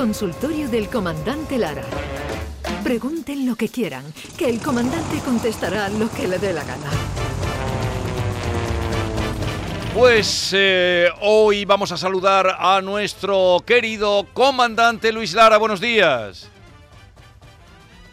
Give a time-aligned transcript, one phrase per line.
[0.00, 1.84] Consultorio del Comandante Lara.
[2.82, 4.02] Pregunten lo que quieran,
[4.38, 6.90] que el comandante contestará lo que le dé la gana.
[9.92, 15.58] Pues eh, hoy vamos a saludar a nuestro querido comandante Luis Lara.
[15.58, 16.48] Buenos días.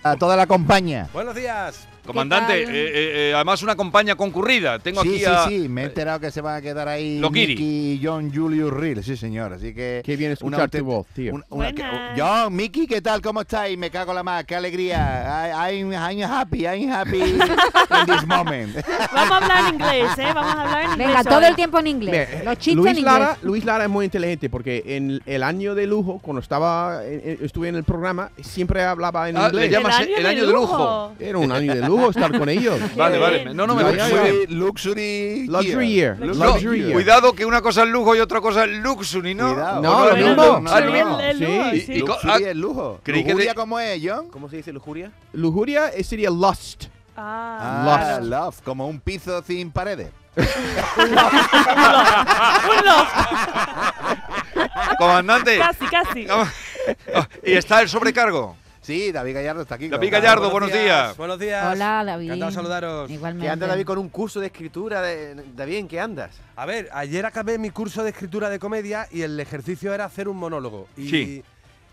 [0.03, 1.07] A toda la compañía.
[1.13, 1.87] Buenos días.
[2.07, 4.79] Comandante, eh, eh, eh, además una compañía concurrida.
[4.79, 5.47] Tengo sí, aquí sí, a...
[5.47, 7.47] sí, me he enterado que se van a quedar ahí Lokiri.
[7.53, 10.01] Mickey y John Julius Real, sí señor, así que...
[10.03, 11.33] Qué bien una escuchar tu autent- voz, tío.
[11.35, 11.83] una- una- que-.
[12.17, 13.21] John, Mickey, ¿qué tal?
[13.21, 13.77] ¿Cómo estáis?
[13.77, 15.49] Me cago la más, qué alegría.
[15.71, 17.39] I, I'm, I'm happy, I'm happy in
[18.07, 18.75] this moment.
[19.13, 20.31] Vamos a hablar en inglés, ¿eh?
[20.33, 21.07] Vamos a hablar en inglés.
[21.07, 22.29] Venga, todo el tiempo en inglés.
[22.31, 23.43] Mira, Los chistes Luis en Lara, inglés.
[23.43, 27.37] Luis Lara es muy inteligente porque en el año de lujo, cuando estaba en- en-
[27.45, 29.71] estuve en el programa, siempre hablaba en Ah, le inglés.
[29.71, 31.11] llamas el año de lujo.
[31.19, 32.79] Era un año de lujo estar con ellos.
[32.95, 33.53] Vale, vale.
[33.53, 33.97] No, no me bien.
[34.59, 36.17] Luxury, Luxury year.
[36.19, 36.93] No, Luxury year.
[36.93, 39.53] cuidado que una cosa es lujo y otra cosa es luxury, ¿no?
[39.53, 39.81] Cuidado.
[39.81, 40.35] No, ¿O lo no, mismo.
[40.45, 41.19] no, no, Ah, lo no, mismo.
[41.47, 41.81] lujo, Sí.
[41.81, 41.99] sí.
[41.99, 42.99] Luxury ah, es lujo.
[43.05, 44.29] ¿Lujuria cómo es, John?
[44.29, 45.11] ¿Cómo se dice lujuria?
[45.33, 46.85] Lujuria eh, sería lust.
[47.15, 48.25] Ah, Ah, claro.
[48.25, 50.09] love, como un piso sin paredes.
[50.37, 50.45] Un
[52.85, 53.15] loft.
[54.97, 55.57] Comandante.
[55.57, 56.27] Casi, casi.
[56.29, 56.47] Ah,
[57.43, 58.55] y está el sobrecargo.
[58.87, 59.89] Sí, David Gallardo está aquí.
[59.89, 61.17] David Gallardo, buenos días.
[61.17, 61.73] Buenos días.
[61.73, 62.27] Hola, David.
[62.27, 63.11] Encantado de saludaros.
[63.11, 63.45] Igualmente.
[63.45, 65.01] Que anda David con un curso de escritura.
[65.01, 66.31] De, David, ¿en qué andas?
[66.55, 70.29] A ver, ayer acabé mi curso de escritura de comedia y el ejercicio era hacer
[70.29, 70.87] un monólogo.
[70.95, 71.43] Y, Sí.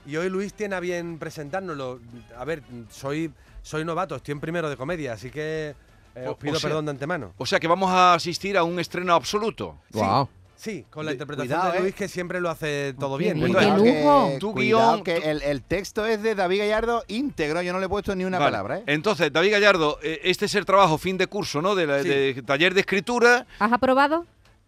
[0.07, 1.99] y hoy Luis tiene a bien presentárnoslo.
[2.39, 5.75] A ver, soy, soy novato, estoy en primero de comedia, así que
[6.15, 7.33] eh, os pido o sea- perdón de antemano.
[7.39, 9.79] O sea que vamos a asistir a un estreno absoluto.
[9.93, 9.99] Sí.
[9.99, 10.29] Wow.
[10.57, 11.83] Sí, con la interpretación cuidado, de ¿eh?
[11.83, 13.35] Luis, que siempre lo hace todo bien.
[13.35, 14.29] bien, Entonces, qué lujo.
[14.31, 17.73] que- Tu cuidado guion, que tu- el, el texto es de David Gallardo íntegro, yo
[17.73, 18.51] no le he puesto ni una Vale.
[18.53, 18.83] palabra, ¿eh?
[18.87, 21.75] Entonces, David Gallardo, eh, este es el trabajo fin de curso, ¿no?
[21.75, 22.09] De, la- Sí.
[22.09, 23.47] de taller de escritura.
[23.59, 24.27] ¿Has aprobado?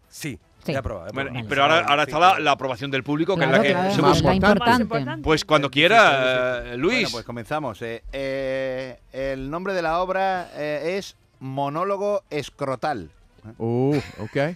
[0.09, 0.73] Sí, Sí.
[0.73, 1.07] he aprobado.
[1.07, 1.45] he Bueno, aprobado.
[1.45, 3.95] y- pero ahora, ahora está la, la aprobación del público, que es la que claro,
[3.95, 4.33] se busca.
[4.33, 4.83] importante.
[4.83, 5.23] importante.
[5.23, 6.95] Pues cuando quiera, eh, Luis.
[7.03, 7.81] Bueno, pues comenzamos.
[7.81, 8.03] eh.
[8.11, 13.09] Eh, el nombre de la obra eh, es Monólogo Escrotal.
[13.57, 14.55] Uh, ok.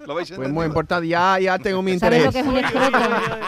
[0.06, 0.30] ¿Lo veis?
[0.30, 1.06] Pues muy importante.
[1.08, 2.26] Ya, ya tengo mi ¿Sabes interés.
[2.26, 2.98] lo que es un escroto,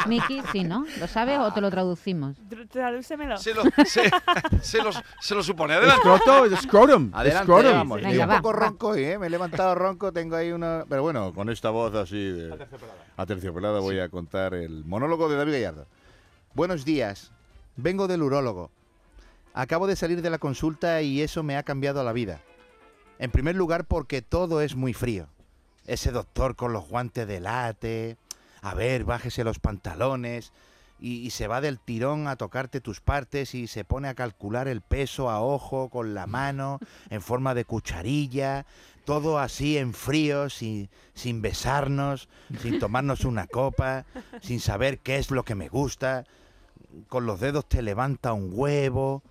[0.09, 0.43] Miki?
[0.53, 0.85] Sí, ¿no?
[0.99, 2.37] ¿Lo sabes o te lo traducimos?
[2.49, 3.37] Tr- Tradúcemelo.
[3.39, 4.11] Se lo, se,
[4.61, 4.91] se lo,
[5.21, 5.75] se lo supone.
[5.75, 5.97] Adelante.
[6.09, 7.11] Escroto, es scrotum.
[7.13, 7.73] Adelante, Scrotum.
[7.73, 7.97] vamos.
[7.97, 8.67] Venga, Estoy un va, poco va.
[8.67, 9.19] ronco hoy, ¿eh?
[9.19, 10.85] Me he levantado ronco, tengo ahí una...
[10.89, 12.67] Pero bueno, con esta voz así de...
[13.17, 15.87] Aterciopelada voy a contar el monólogo de David Gallardo.
[16.55, 17.31] Buenos días,
[17.77, 18.71] vengo del urólogo.
[19.55, 22.41] Acabo de salir de la consulta y eso me ha cambiado la vida.
[23.19, 25.29] En primer lugar porque todo es muy frío.
[25.87, 28.17] Ese doctor con los guantes de late,
[28.61, 30.53] a ver, bájese los pantalones
[31.01, 34.69] y, y se va del tirón a tocarte tus partes y se pone a calcular
[34.69, 36.79] el peso a ojo con la mano
[37.11, 38.65] en forma de cucharilla,
[39.05, 42.29] todo así en frío, sin, sin besarnos,
[42.61, 44.05] sin tomarnos una copa,
[44.41, 46.25] sin saber qué es lo que me gusta.
[47.09, 49.23] Con los dedos te levanta un huevo,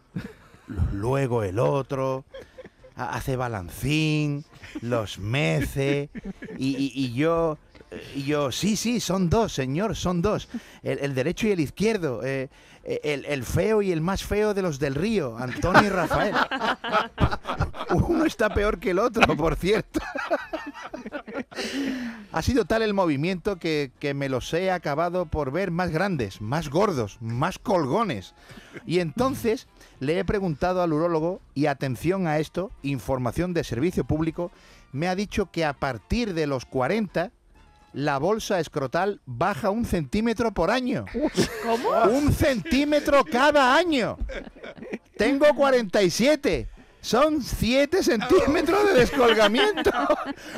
[0.94, 2.25] luego el otro,
[2.96, 4.44] hace balancín,
[4.81, 6.09] los mece
[6.57, 7.57] y, y- y yo...
[8.16, 10.47] Y yo, sí, sí, son dos, señor, son dos.
[10.81, 12.24] El, el derecho y el izquierdo.
[12.24, 12.47] eh,
[12.85, 16.34] eh, el, el feo y el más feo de los del río, Antonio y Rafael.
[17.90, 20.00] Uno está peor que el otro, por cierto.
[22.31, 26.39] Ha sido tal el movimiento que, que me los he acabado por ver más grandes,
[26.41, 28.34] más gordos, más colgones.
[28.85, 29.67] Y entonces
[30.00, 34.51] le he preguntado al urólogo, y atención a esto, información de servicio público,
[34.91, 37.31] me ha dicho que a partir de los 40
[37.94, 41.06] la bolsa escrotal baja un centímetro por año.
[41.63, 41.90] ¿Cómo?
[42.17, 44.17] Un centímetro cada año.
[45.17, 46.69] Tengo 47.
[47.01, 49.91] Son 7 centímetros de descolgamiento.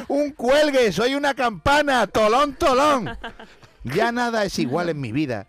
[0.09, 3.09] Un cuelgue, soy una campana, tolón, tolón.
[3.83, 5.47] Ya nada es igual en mi vida.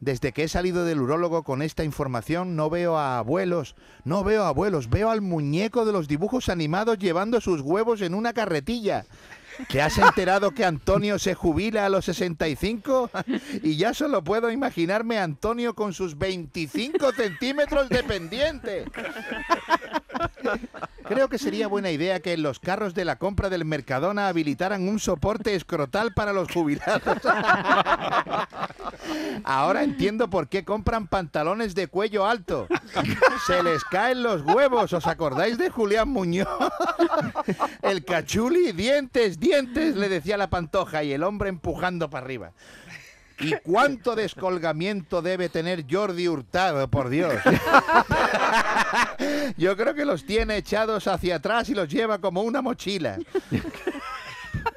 [0.00, 4.44] Desde que he salido del urólogo con esta información no veo a abuelos, no veo
[4.44, 9.06] a abuelos, veo al muñeco de los dibujos animados llevando sus huevos en una carretilla.
[9.70, 13.10] ¿Te has enterado que Antonio se jubila a los 65?
[13.62, 18.84] Y ya solo puedo imaginarme a Antonio con sus 25 centímetros de pendiente.
[21.06, 24.88] Creo que sería buena idea que en los carros de la compra del Mercadona habilitaran
[24.88, 27.18] un soporte escrotal para los jubilados.
[29.44, 32.66] Ahora entiendo por qué compran pantalones de cuello alto.
[33.46, 34.92] Se les caen los huevos.
[34.92, 36.48] ¿Os acordáis de Julián Muñoz?
[37.82, 42.52] El cachuli, dientes, dientes, le decía la pantoja y el hombre empujando para arriba.
[43.40, 47.34] ¿Y cuánto descolgamiento debe tener Jordi Hurtado, por Dios?
[49.56, 53.18] Yo creo que los tiene echados hacia atrás y los lleva como una mochila.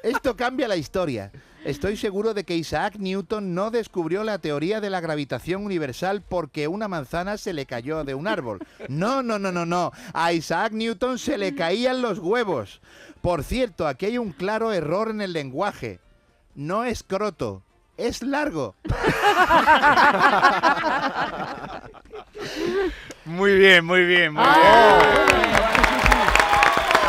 [0.02, 1.30] Esto cambia la historia.
[1.64, 6.68] Estoy seguro de que Isaac Newton no descubrió la teoría de la gravitación universal porque
[6.68, 8.60] una manzana se le cayó de un árbol.
[8.88, 9.92] No, no, no, no, no.
[10.12, 12.80] A Isaac Newton se le caían los huevos.
[13.20, 15.98] Por cierto, aquí hay un claro error en el lenguaje.
[16.54, 17.62] No es croto,
[17.98, 18.74] es largo.
[23.24, 24.42] Muy bien, muy bien, muy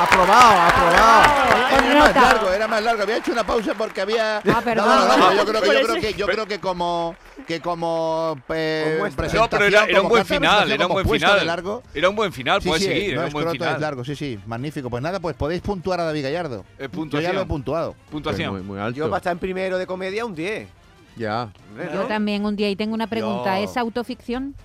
[0.01, 1.49] Aprobado, aprobado.
[1.89, 3.03] Era más largo, era más largo.
[3.03, 4.37] Había hecho una pausa porque había.
[4.37, 4.85] Ah, perdón.
[4.87, 7.15] No, no, no, yo creo que, Por yo eso- creo que, yo creo que como
[7.47, 9.27] que como eh, muestra.
[9.27, 11.39] No, pero era, presentación, era un como de final, presentación, era un buen final.
[11.39, 11.83] de largo.
[11.93, 13.75] Era un buen final, Sí, puedes sí, seguir, no era un es buen croto, final.
[13.75, 14.89] es largo, sí, sí, magnífico.
[14.89, 16.65] Pues nada, pues podéis puntuar a David Gallardo.
[16.77, 17.95] Eh, Yo ya lo he puntuado.
[18.09, 18.51] Puntuación.
[18.53, 18.97] Muy, muy alto.
[18.97, 20.67] Yo para estar en primero de comedia un 10.
[21.15, 21.49] Ya.
[21.69, 22.07] Hombre, Yo ¿no?
[22.07, 23.57] también un día y tengo una pregunta.
[23.59, 24.55] Yo- ¿Es autoficción?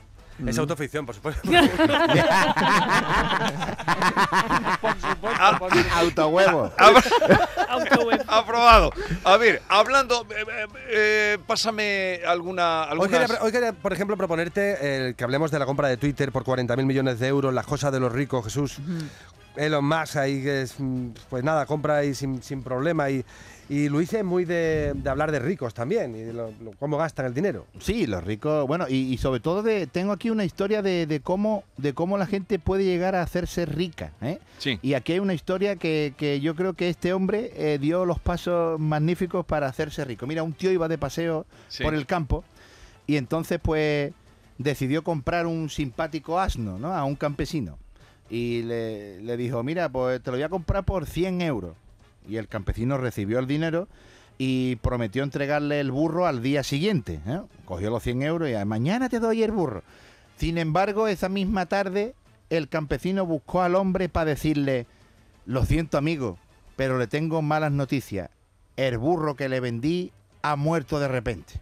[0.46, 1.49] Es autoficción, por supuesto.
[5.96, 6.70] Autohuevo.
[7.69, 8.25] Autoweb.
[8.29, 8.93] Aprobado.
[9.25, 12.88] A ver, hablando, eh, eh, eh, pásame alguna.
[12.99, 16.32] Hoy quería, hoy quería, por ejemplo, proponerte el que hablemos de la compra de Twitter
[16.32, 18.79] por 40.000 millones de euros, las cosas de los ricos, Jesús.
[19.56, 23.25] Elon Musk ahí que es, mm, pues nada, compra ahí sin, sin problema y,
[23.69, 26.96] y lo hice muy de, de hablar de ricos también y de lo- lo- cómo
[26.99, 27.66] gastan el dinero.
[27.78, 31.20] Sí, los ricos, bueno, y, y sobre todo de, tengo aquí una historia de, de
[31.20, 34.38] cómo de cómo la gente puede llegar a hacerse rica, ¿eh?
[34.58, 34.78] Sí.
[34.82, 38.19] Y aquí hay una historia que, que yo creo que este hombre eh, dio los
[38.19, 40.26] pasos magníficos para hacerse rico.
[40.26, 41.82] Mira, un tío iba de paseo Sí.
[41.82, 42.44] por el campo
[43.06, 44.12] y entonces pues
[44.58, 46.93] decidió comprar un simpático asno, ¿no?
[46.94, 47.78] A un campesino.
[48.31, 51.75] Y le, le dijo, mira, pues te lo voy a comprar por 100 euros.
[52.28, 53.88] Y el campesino recibió el dinero
[54.38, 57.20] y prometió entregarle el burro al día siguiente.
[57.26, 57.40] ¿eh?
[57.64, 59.82] Cogió los 100 euros y "Ah, mañana te doy el burro.
[60.36, 62.14] Sin embargo, esa misma tarde,
[62.50, 64.86] el campesino buscó al hombre para decirle,
[65.46, 66.38] lo siento amigo,
[66.76, 68.30] pero le tengo malas noticias.
[68.76, 70.10] El burro que le vendí
[70.42, 71.54] ha muerto de repente.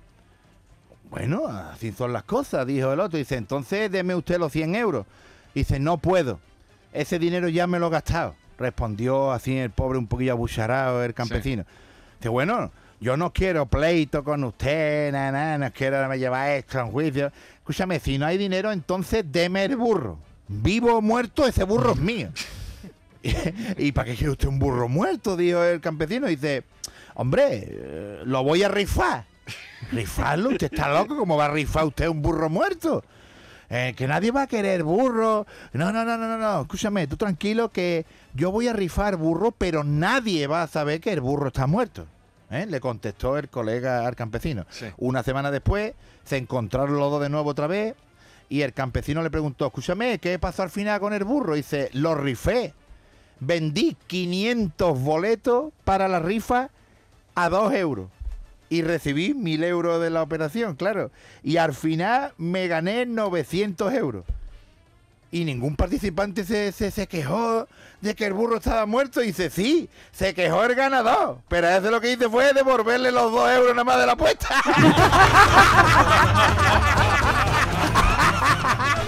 [1.10, 3.18] Bueno, así son las cosas, dijo el otro.
[3.18, 5.04] Dice, entonces deme usted los 100 euros.
[5.54, 6.40] Dice, no puedo.
[6.94, 8.34] Ese dinero ya me lo he gastado.
[8.62, 11.64] Respondió así el pobre un poquillo abucharado el campesino.
[12.18, 12.70] Dice, bueno,
[13.00, 17.32] yo no quiero pleito con usted, nada, no quiero me llevar esto en juicio.
[17.56, 20.18] Escúchame, si no hay dinero, entonces deme el burro.
[20.46, 22.28] Vivo o muerto, ese burro es mío.
[23.78, 25.36] ¿Y para qué quiere usted un burro muerto?
[25.36, 26.28] Dijo el campesino.
[26.28, 26.62] Dice,
[27.14, 29.24] hombre, eh, lo voy a rifar.
[29.90, 30.50] ¿Rifarlo?
[30.50, 31.16] ¿Usted está loco?
[31.16, 33.02] ¿Cómo va a rifar usted un burro muerto?
[33.74, 35.46] Eh, que nadie va a querer burro.
[35.72, 36.60] No, no, no, no, no, no.
[36.60, 38.04] Escúchame, tú tranquilo que
[38.34, 42.06] yo voy a rifar burro, pero nadie va a saber que el burro está muerto.
[42.50, 42.66] ¿Eh?
[42.68, 44.66] Le contestó el colega al campesino.
[44.68, 44.84] Sí.
[44.98, 47.94] Una semana después se encontraron los dos de nuevo otra vez
[48.50, 51.54] y el campesino le preguntó, escúchame, ¿qué pasó al final con el burro?
[51.54, 52.74] Y dice, lo rifé.
[53.40, 56.68] Vendí 500 boletos para la rifa
[57.34, 58.10] a 2 euros.
[58.72, 61.10] Y recibí 1000 euros de la operación, claro.
[61.42, 64.24] Y al final me gané 900 euros.
[65.30, 67.68] Y ningún participante se, se, quejó
[68.00, 69.22] de que el burro estaba muerto.
[69.22, 71.40] Y dice, sí, se quejó el ganador.
[71.48, 74.48] Pero ese lo que hice fue devolverle los 2 euros nada más de la apuesta.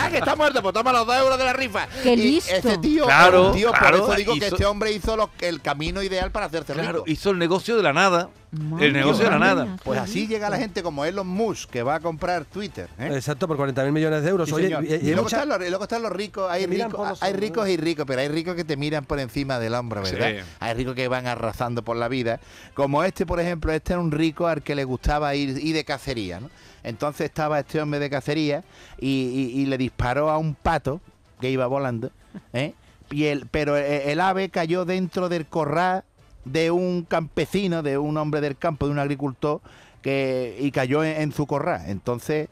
[0.00, 1.86] Era que está muerto, pues toma los 2 euros de la rifa.
[2.02, 2.52] ¡Qué Y listo!
[2.54, 6.02] Ese tío, Claro, tío, claro, por eso digo que este hombre hizo lo- el camino
[6.02, 7.04] ideal para hacerse Claro, rico.
[7.06, 8.30] hizo el negocio de la nada.
[8.52, 9.76] Madre el negocio mía, nada.
[9.84, 12.88] Pues así llega la gente como Elon Musk, que va a comprar Twitter.
[12.98, 13.10] ¿eh?
[13.14, 14.48] Exacto, por 40.000 millones de euros.
[14.48, 16.92] Sí, Oye, y- y luego, mucha- están los, y luego están los ricos, hay ricos,
[17.10, 20.02] los hay ricos y ricos, pero hay ricos que te miran por encima del hombro,
[20.02, 20.30] ¿verdad?
[20.42, 20.50] Sí.
[20.58, 22.40] Hay ricos que van arrasando por la vida.
[22.74, 25.84] Como este, por ejemplo, este era un rico al que le gustaba ir, ir de
[25.84, 26.50] cacería, ¿no?
[26.82, 28.64] Entonces estaba este hombre de cacería
[28.98, 29.06] y,
[29.54, 31.00] y- y le disparó a un pato
[31.40, 32.10] que iba volando,
[32.52, 32.74] ¿eh?
[33.12, 36.04] Y el, pero el, el ave cayó dentro del corral
[36.44, 39.60] de un campesino, de un hombre del campo, de un agricultor,
[40.02, 41.82] que, y cayó en, su corral.
[41.86, 42.48] Entonces,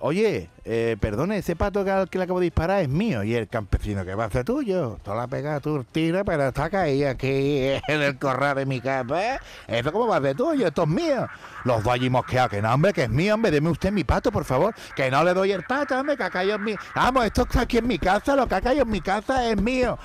[0.00, 3.22] oye, eh, perdone, ese pato que le acabo de disparar es mío.
[3.22, 4.98] Y el campesino, que va a ser tuyo?
[5.04, 9.34] Tú la pegas tu tira, pero está caído aquí en el corral de mi casa.
[9.34, 9.38] ¿eh?
[9.68, 10.66] ¿Eso cómo va a ser tuyo?
[10.66, 11.28] Esto es mío.
[11.64, 14.32] Los dos allí mosqueados, que no, hombre, que es mío, hombre, deme usted mi pato,
[14.32, 14.74] por favor.
[14.96, 16.74] Que no le doy el pato, hombre, que ha caído en mi...
[16.96, 19.60] Vamos, esto está aquí en mi casa, lo que ha caído en mi casa es
[19.60, 19.98] mío.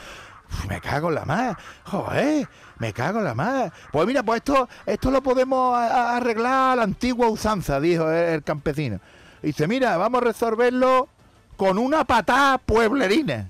[0.67, 1.57] Me cago en la mar.
[1.85, 2.47] Joder,
[2.79, 3.73] me cago en la mar.
[3.91, 8.43] Pues mira, pues esto, esto lo podemos arreglar a la antigua usanza, dijo el, el
[8.43, 8.99] campesino.
[9.43, 11.07] Y dice, mira, vamos a resolverlo
[11.55, 13.49] con una patada pueblerina.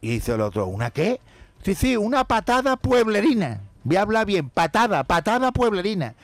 [0.00, 1.20] Y dice el otro, ¿una qué?
[1.62, 3.60] Sí, sí, una patada pueblerina.
[3.84, 6.14] Voy a hablar bien, patada, patada pueblerina.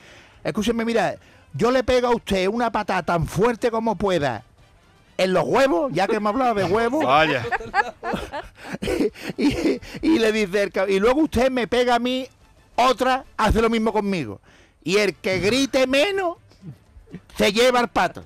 [0.43, 1.15] Escúcheme, mira,
[1.53, 4.43] yo le pego a usted una patada tan fuerte como pueda
[5.17, 7.45] en los huevos, ya que hemos hablado de huevos, Vaya.
[9.37, 12.27] y, y le dice el y luego usted me pega a mí
[12.75, 14.41] otra hace lo mismo conmigo.
[14.83, 16.37] Y el que grite menos
[17.37, 18.23] se lleva el pato.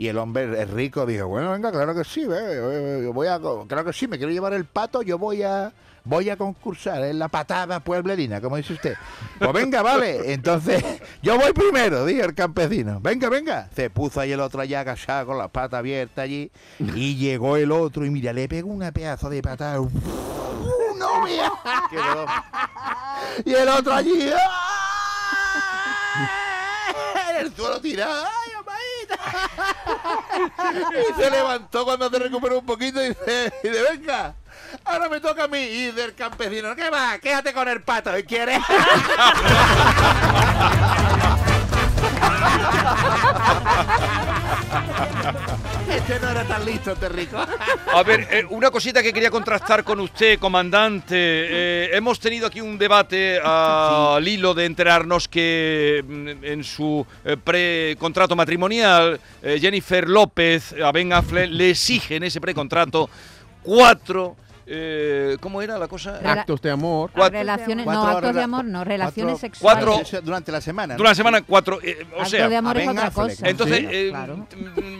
[0.00, 3.38] Y el hombre, el rico, dijo, bueno, venga, claro que sí, ve, yo voy a,
[3.38, 7.18] claro que sí, me quiero llevar el pato, yo voy a, voy a concursar en
[7.18, 8.94] la patada pueblerina, como dice usted.
[9.38, 10.82] Pues venga, vale, entonces
[11.22, 12.98] yo voy primero, dijo el campesino.
[12.98, 13.68] Venga, venga.
[13.76, 17.70] Se puso ahí el otro allá agachado con las patas abiertas allí y llegó el
[17.70, 19.82] otro y mira, le pegó una pedazo de patada.
[19.82, 19.92] ¡Uf!
[20.96, 21.52] ¡No vea!
[23.44, 24.30] Y el otro allí.
[24.34, 24.70] ¡ah!
[27.32, 28.24] En el suelo tirado.
[31.10, 34.34] Y se levantó cuando se recuperó un poquito y dice, y venga,
[34.84, 35.58] ahora me toca a mí.
[35.58, 37.18] Y del campesino, ¿qué va?
[37.18, 38.62] Quédate con el pato, ¿y quieres?
[46.00, 47.36] Este no era tan listo, este rico.
[47.92, 51.16] A ver, eh, una cosita que quería contrastar con usted, comandante.
[51.16, 57.36] Eh, hemos tenido aquí un debate al hilo de enterarnos que mm, en su eh,
[57.36, 63.10] precontrato matrimonial, Jennifer López a Ben Affleck le exige en ese precontrato
[63.62, 64.36] cuatro.
[64.72, 66.20] Eh, ¿Cómo era la cosa?
[66.20, 67.10] Rela- Actos de amor.
[67.12, 69.84] Cuatro- relaciones, no, cuatro actos de amor, no, relaciones cuatro- sexuales.
[69.84, 70.94] Cuatro- Eso Durante la semana.
[70.94, 70.98] ¿no?
[70.98, 71.78] Durante la semana, cuatro.
[71.82, 73.28] eh, o Acto sea, de amor es otra Affleck.
[73.36, 73.48] cosa.
[73.48, 74.36] Entonces, Sí, eh, claro.
[74.36, 74.46] mm,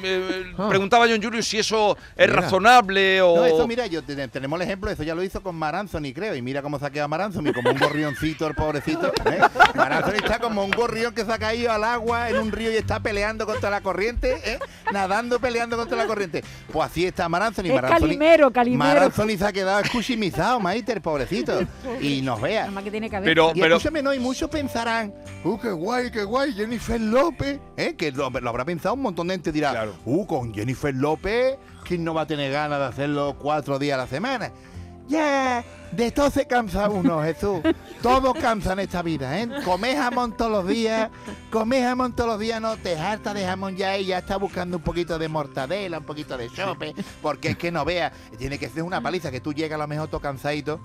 [0.05, 0.67] eh, Ah.
[0.69, 2.41] preguntaba John Julius si eso es Mira.
[2.43, 3.37] razonable o...
[3.37, 6.35] No, eso mira, yo te- tenemos el ejemplo, eso ya lo hizo con Maranzoni, creo,
[6.35, 9.13] y mira cómo quedado Maranzoni, como un gorrioncito, el pobrecito.
[9.27, 9.41] ¿eh?
[9.75, 12.77] Maranzoni está como un gorrión que se ha caído al agua en un río y
[12.77, 14.59] está peleando contra la corriente, ¿eh?
[14.93, 16.43] nadando, peleando contra la corriente.
[16.73, 17.69] Pues así está Maranzoni.
[17.69, 18.79] Es Maranzoni Calimero, Calimero.
[18.95, 21.61] Maranzoni ha quedado escuchimizado, Maite, el pobrecito.
[22.01, 22.69] Y nos vea.
[22.83, 23.29] Que tiene que haber.
[23.31, 25.13] Pero, Y pero, escúchame, no, y muchos pensarán,
[25.45, 27.95] uh, qué guay, qué guay, Jennifer López, ¿eh?
[27.97, 29.95] que lo, lo habrá pensado un montón de gente, dirá, Claro.
[30.05, 34.03] uh, con Jennifer López, ¿quién no va a tener ganas de hacerlo cuatro días a
[34.03, 34.51] la semana?
[35.11, 37.61] Ya, de todo se cansa uno, Jesús.
[38.01, 39.49] Todos cansan esta vida, ¿eh?
[39.65, 41.11] Comer jamón todos los días,
[41.51, 44.77] comer jamón todos los días, no te harta de jamón ya y ya está buscando
[44.77, 48.69] un poquito de mortadela, un poquito de chope, porque es que no veas, tiene que
[48.69, 50.79] ser una paliza que tú llegas a lo mejor todo cansadito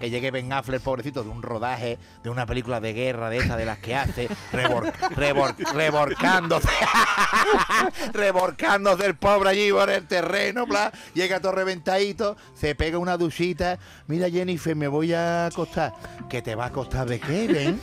[0.00, 3.56] que llegue Ben Affleck, pobrecito, de un rodaje, de una película de guerra, de esa
[3.56, 6.68] de las que hace, rebor, rebor- reborcándose,
[8.12, 13.78] reborcándose el pobre allí por el terreno, bla, llega todo reventadito, se pega una duchita,
[14.06, 15.92] mira Jennifer, me voy a acostar,
[16.28, 17.80] ¿que te va a acostar de qué, Ben?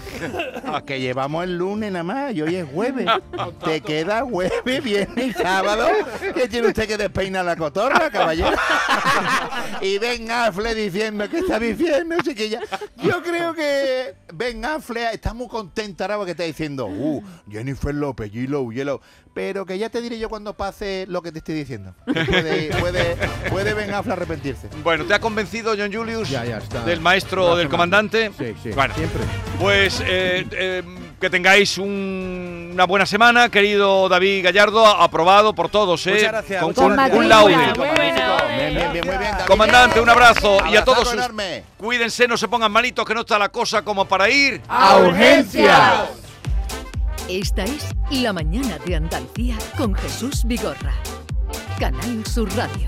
[0.66, 3.06] Ah, Que llevamos el lunes nada más, y hoy es jueves,
[3.64, 5.88] te queda jueves, viernes y sábado,
[6.34, 8.56] que tiene usted que despeinar la cotorra, caballero.
[9.82, 12.62] y Ben Affleck diciendo que está diciendo, chiquilla.
[13.04, 18.32] Yo creo que Ben Affleck está muy contenta ahora porque está diciendo, uh, Jennifer López,
[18.32, 19.00] Yellow, Yellow.
[19.34, 21.94] Pero que ya te diré yo cuando pase lo que te estoy diciendo.
[22.06, 23.16] Puede, puede,
[23.52, 24.68] puede Ben Affleck arrepentirse.
[24.84, 26.84] bueno, ¿te ha convencido John Julius Ya, ya está.
[26.84, 27.70] del maestro, del Razonable.
[27.70, 28.32] comandante?
[28.38, 29.22] Sí, sí, Bueno, siempre.
[29.60, 30.84] Pues eh, eh,
[31.20, 36.12] que tengáis un- una buena semana, querido David Gallardo, aprobado por todos, ¿eh?
[36.12, 37.18] Muchas gracias, Con, muchas con gracias.
[37.18, 37.56] un laude.
[37.56, 37.94] Buena, buena.
[38.58, 39.32] Bien, bien, bien, muy bien.
[39.32, 39.46] David.
[39.48, 40.58] Comandante, un abrazo.
[40.72, 41.32] Y a todos sus-.
[41.78, 44.62] Cuídense, no se pongan malitos, que no está la cosa como para ir.
[44.68, 46.10] ¡A urgencias!
[47.28, 50.94] Esta es La Mañana de Andalucía con Jesús Vigorra.
[51.80, 52.88] Canal Sur Radio.